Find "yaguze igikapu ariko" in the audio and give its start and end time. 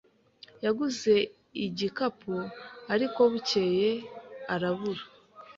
0.65-3.19